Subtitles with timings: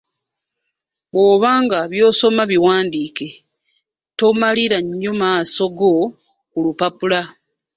[1.11, 3.27] Bw'oba nga by'osoma biwandiike,
[4.17, 5.93] tomalira nnyo maaso go
[6.49, 7.21] ku lupapula.